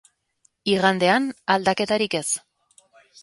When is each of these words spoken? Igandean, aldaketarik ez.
Igandean, 0.75 1.27
aldaketarik 1.55 2.17
ez. 2.23 2.35